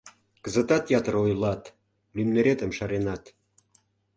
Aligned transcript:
Кызытат 0.43 0.83
ятыр 0.99 1.15
ойлат: 1.25 1.63
лӱмнеретым 2.15 2.71
шаренат... 2.77 3.23